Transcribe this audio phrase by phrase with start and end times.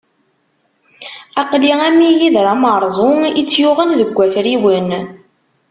[1.41, 4.89] Aql-i am yigider amerẓu i tt-yuɣen deg wafriwen.